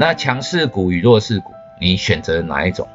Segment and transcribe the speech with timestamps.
[0.00, 2.88] 那强势股与弱势股，你选择哪一种？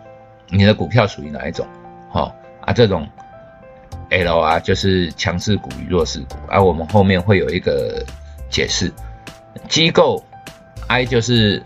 [0.50, 1.68] 你的股票属于哪一种？
[2.10, 3.08] 哈啊，这种
[4.10, 6.60] L 啊，就是强势股与弱势股啊。
[6.60, 8.04] 我们后面会有一个
[8.50, 8.92] 解释。
[9.70, 10.24] 机构
[10.88, 11.62] I 就是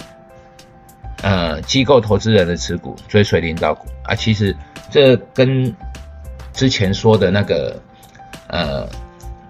[1.23, 4.13] 呃机构投资人的持股，追随领导股啊。
[4.13, 4.53] 其实
[4.91, 5.73] 这跟
[6.51, 7.81] 之前说的那个
[8.47, 8.85] 呃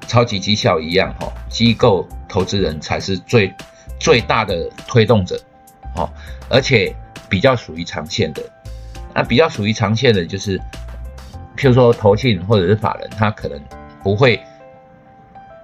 [0.06, 3.52] 超级绩效一样哈，机构投资人才是最
[4.00, 5.36] 最大的推动者，
[6.00, 6.10] 哦，
[6.50, 6.96] 而且
[7.30, 8.42] 比较属于长线的。
[9.14, 10.58] 那比较属于长线的，就是
[11.58, 13.60] 譬如说投信或者是法人，他可能
[14.02, 14.40] 不会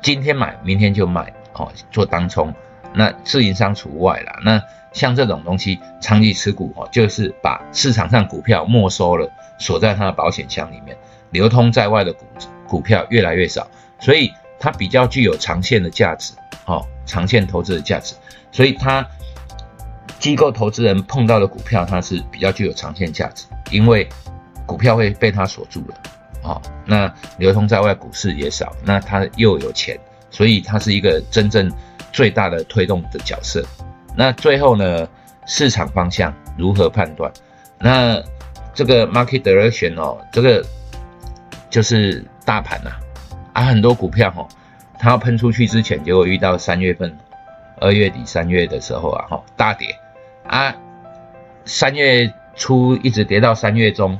[0.01, 2.53] 今天买明天就卖哦，做当冲。
[2.93, 4.39] 那自营商除外啦。
[4.43, 4.61] 那
[4.93, 10.97] 像这种东西长期持股哦，就是把市场上股票没收了，锁在它的保险箱里面，
[11.31, 12.25] 流通在外的股
[12.67, 13.67] 股票越来越少，
[13.99, 16.33] 所以它比较具有长线的价值
[16.65, 18.15] 哦，长线投资的价值。
[18.51, 19.05] 所以它
[20.25, 24.09] 机构投资人碰到的股票，它是比较具有长线价值，因为
[24.65, 25.95] 股票会被它锁住了
[26.41, 26.59] 哦。
[26.83, 29.95] 那流通在外股市也少，那它又有钱，
[30.31, 31.71] 所以它是一个真正。
[32.11, 33.61] 最大的推动的角色，
[34.15, 35.05] 那最后呢？
[35.45, 37.29] 市场方向如何判断？
[37.77, 38.23] 那
[38.73, 40.65] 这个 market direction 哦，这个
[41.69, 42.91] 就是大盘呐，
[43.51, 44.47] 啊，很多股票哈，
[44.97, 47.13] 它要喷出去之前，结果遇到三月份、
[47.81, 49.93] 二月底、三月的时候啊，哈，大跌
[50.47, 50.75] 啊，
[51.65, 54.17] 三月初一直跌到三月中，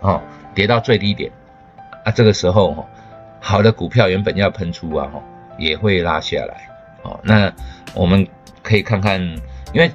[0.00, 0.20] 哦，
[0.54, 1.30] 跌到最低点
[2.04, 2.86] 啊，这个时候哈，
[3.40, 5.22] 好的股票原本要喷出啊，哈，
[5.58, 6.68] 也会拉下来。
[7.02, 7.52] 哦，那
[7.94, 8.26] 我们
[8.62, 9.20] 可以看看，
[9.72, 9.90] 因为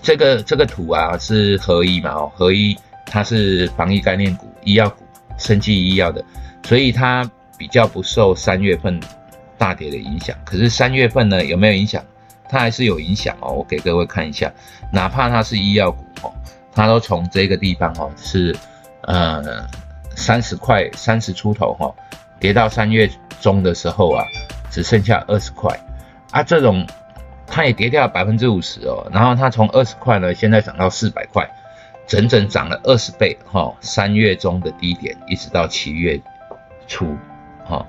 [0.00, 5.04] 这个这个图啊是合一嘛，哦，合一它是防疫概念股、医药股、
[5.36, 6.24] 生技医药的，
[6.62, 8.98] 所以它比较不受三月份
[9.58, 10.36] 大跌的影响。
[10.44, 12.02] 可是三月份呢有没有影响？
[12.52, 13.50] 它还是有影响哦。
[13.50, 14.52] 我给各位看一下，
[14.92, 16.30] 哪怕它是医药股哦，
[16.74, 18.54] 它都从这个地方哦是
[19.04, 19.66] 呃
[20.14, 21.90] 三十块三十出头哈，
[22.38, 23.10] 跌到三月
[23.40, 24.22] 中的时候啊，
[24.70, 25.74] 只剩下二十块。
[26.30, 26.86] 啊，这种
[27.46, 31.48] 它也跌掉百分之五十哦，然后它从二十块呢，现在涨到四百块，
[32.06, 33.74] 整整涨了二十倍哈。
[33.80, 36.20] 三月中的低点，一直到七月
[36.86, 37.16] 初，
[37.64, 37.86] 哈，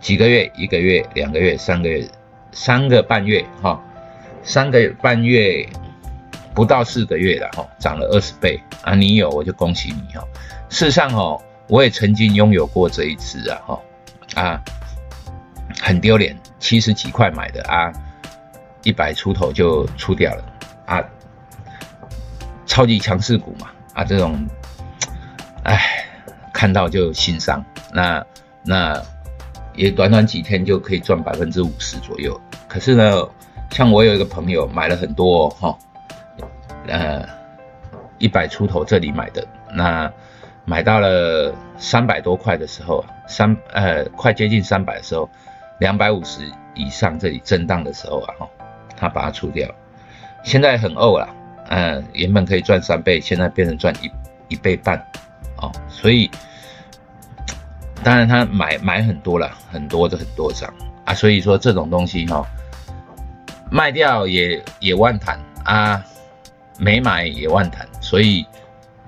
[0.00, 2.06] 几个月，一个月，两个月，三个月，
[2.52, 3.78] 三个半月哈，
[4.42, 5.66] 三个半月
[6.54, 8.94] 不到四个月了哈，涨了二十倍啊！
[8.94, 10.24] 你有我就恭喜你哈。
[10.68, 13.80] 事实上哦，我也曾经拥有过这一次啊哈
[14.34, 14.62] 啊。
[15.80, 17.90] 很丢脸，七十几块买的啊，
[18.82, 20.44] 一百出头就出掉了
[20.86, 21.02] 啊，
[22.66, 24.46] 超级强势股嘛啊，这种，
[25.64, 26.06] 唉，
[26.52, 27.64] 看到就心伤。
[27.92, 28.24] 那
[28.62, 29.02] 那
[29.74, 32.38] 也短短几天就可以赚百分之五十左右。
[32.68, 33.26] 可是呢，
[33.72, 35.76] 像我有一个朋友买了很多哈，
[36.86, 37.26] 呃，
[38.18, 39.44] 一百出头这里买的，
[39.74, 40.12] 那
[40.64, 45.28] 买到了三百多块的时候，三呃快接近三百的时候。
[45.78, 48.34] 两百五十以上这里震荡的时候啊，
[48.96, 49.68] 他把它出掉，
[50.44, 51.28] 现在很呕了，
[51.70, 54.08] 嗯，原本可以赚三倍，现在变成赚一
[54.46, 54.96] 一倍半，
[55.56, 56.30] 哦，所以
[58.04, 60.72] 当然他买买很多了，很多的很多张
[61.04, 62.46] 啊，所以说这种东西哈，
[63.72, 66.04] 卖掉也也万谈啊，
[66.78, 68.46] 没买也万谈，所以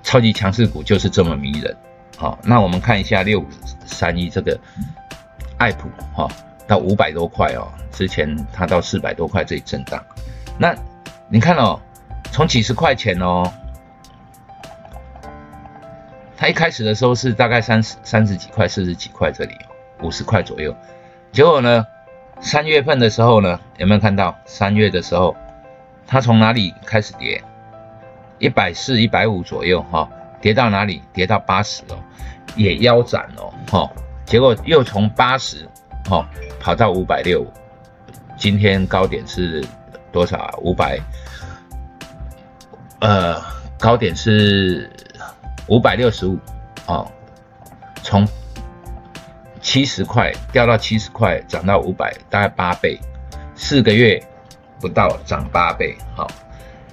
[0.02, 1.76] 超级强势股就是这么迷人，
[2.16, 3.46] 好，那我们看一下六五
[3.84, 4.58] 三一这个
[5.58, 6.28] 爱普哈。
[6.66, 10.02] 到五百多块哦，之前它到四百多块这里震荡，
[10.58, 10.74] 那
[11.28, 11.78] 你看哦，
[12.32, 13.52] 从几十块钱哦，
[16.38, 19.54] 它一开始的时候是大概三十三十几块、四十几块这里，
[20.00, 20.74] 五十块左右，
[21.32, 21.86] 结果呢，
[22.40, 24.36] 三月份的时候呢，有没有看到？
[24.44, 25.34] 三月的时候，
[26.06, 27.42] 它从哪里开始跌？
[28.38, 30.08] 一百四、一百五左右哈，
[30.40, 31.02] 跌到哪里？
[31.12, 31.98] 跌到八十哦，
[32.56, 33.90] 也腰斩哦，哈，
[34.24, 35.68] 结果又从八十。
[36.10, 36.22] 哦，
[36.60, 37.42] 跑到五百六，
[38.36, 39.64] 今天高点是
[40.12, 40.54] 多少啊？
[40.58, 41.00] 五百，
[43.00, 43.40] 呃，
[43.78, 44.90] 高点是
[45.66, 46.38] 五百六十五，
[46.84, 47.10] 哦，
[48.02, 48.28] 从
[49.64, 53.00] 七十块掉到七十块，涨到五百，大概八倍，
[53.56, 54.22] 四个月
[54.78, 55.96] 不到涨八倍。
[56.14, 56.28] 好，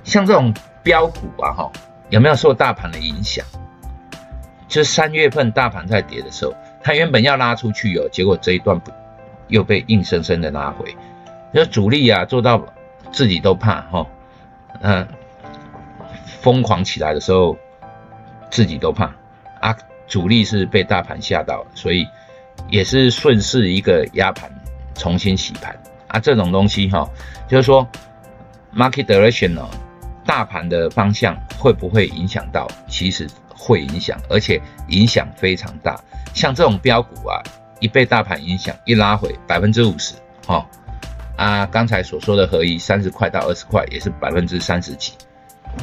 [0.04, 0.52] 像这种
[0.82, 1.72] 标股啊，哈，
[2.10, 3.46] 有没有受大盘的影响？
[4.70, 8.82] 就是三月份大盘在跌的时候，它原本要拉出去哦，结果这一段。
[9.48, 10.96] 又被硬生生的拉回，
[11.52, 12.66] 那主力啊做到
[13.12, 14.08] 自己都怕哈，
[14.80, 15.06] 嗯，
[16.40, 17.58] 疯狂起来的时候
[18.50, 19.14] 自己都怕
[19.60, 19.76] 啊，
[20.08, 22.08] 主力是被大盘吓到，所以
[22.70, 24.50] 也是顺势一个压盘，
[24.96, 25.78] 重新洗盘
[26.08, 27.10] 啊，这种东西哈，
[27.48, 27.88] 就是说
[28.76, 29.70] market direction 哦，
[30.26, 32.68] 大盘的方向会不会影响到？
[32.88, 36.00] 其实会影响，而且影响非常大。
[36.34, 37.42] 像这种标股啊，
[37.80, 40.14] 一被大盘影响，一拉回百分之五十，
[40.46, 40.66] 哈
[41.36, 45.14] 啊，刚才所说的合一三十块到二十块，也是百分之三十几，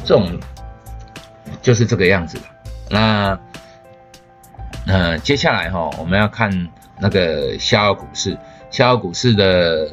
[0.03, 0.39] 这种
[1.61, 2.43] 就是这个样子的。
[2.89, 3.39] 那
[4.89, 6.67] 呃，接下来哈，我们要看
[6.99, 8.35] 那个逍遥股市，
[8.71, 9.87] 逍遥股市的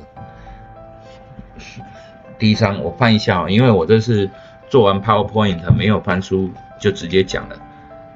[2.38, 4.30] 第一张，我翻一下，因为我这是
[4.70, 6.50] 做完 PowerPoint 没有翻书，
[6.80, 7.58] 就直接讲了。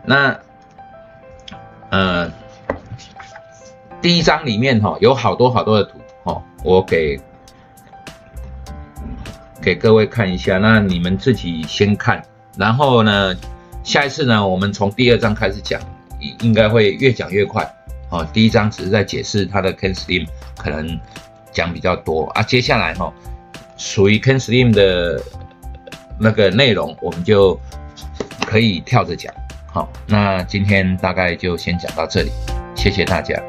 [0.07, 0.35] 那
[1.91, 2.33] 呃，
[4.01, 7.21] 第一章里面哈有好多好多的图哈，我给
[9.61, 12.23] 给各位看一下，那你们自己先看，
[12.57, 13.37] 然后呢，
[13.85, 15.79] 下一次呢，我们从第二章开始讲，
[16.41, 17.69] 应该会越讲越快。
[18.11, 20.27] 哦，第一章只是在解释它的 Ken Slim，
[20.57, 20.99] 可能
[21.53, 23.13] 讲比较多啊，接下来哈，
[23.77, 25.23] 属于 Ken Slim 的
[26.19, 27.59] 那个内容，我们就
[28.47, 29.33] 可以跳着讲。
[29.67, 32.31] 好，那今天大概就先讲到这里，
[32.75, 33.41] 谢谢大家。